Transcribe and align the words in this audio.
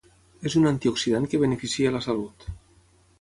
És 0.49 0.53
un 0.59 0.69
antioxidant 0.69 1.29
que 1.33 1.41
beneficia 1.43 1.91
la 1.99 2.01
salut. 2.07 2.49